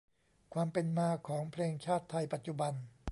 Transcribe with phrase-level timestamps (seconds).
[0.53, 2.73] ความเป็นมาของเพลงชาติไทยปัจจุบัน